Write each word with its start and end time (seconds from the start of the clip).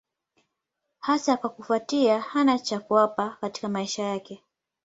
Hasa 0.99 1.37
kwa 1.37 1.49
kufuatia 1.49 2.21
hana 2.21 2.59
cha 2.59 2.79
kuwapa 2.79 3.37
katika 3.41 3.69
maisha 3.69 4.03
yake. 4.03 4.43